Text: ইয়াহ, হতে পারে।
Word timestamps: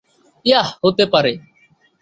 ইয়াহ, 0.45 0.67
হতে 0.83 1.05
পারে। 1.05 1.31